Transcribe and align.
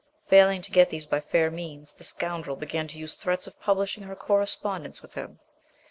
Failing 0.25 0.63
to 0.63 0.71
get 0.71 0.89
these 0.89 1.05
by 1.05 1.19
fair 1.19 1.51
means, 1.51 1.93
the 1.93 2.03
scoundrel 2.03 2.55
began 2.55 2.87
to 2.87 2.97
use 2.97 3.13
threats 3.13 3.45
of 3.45 3.61
publishing 3.61 4.01
her 4.05 4.15
correspondence 4.15 5.03
with 5.03 5.13
him. 5.13 5.37